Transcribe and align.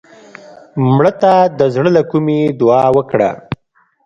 مړه 0.93 1.11
ته 1.21 1.33
د 1.57 1.59
زړه 1.73 1.89
له 1.97 2.03
کومې 2.11 2.39
دعا 2.59 2.85
وکړه 2.97 3.29